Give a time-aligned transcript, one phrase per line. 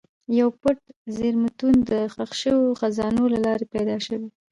[0.39, 0.79] یو پټ
[1.15, 4.19] زېرمتون د ښخ شوو خزانو له لارې پیدا شو.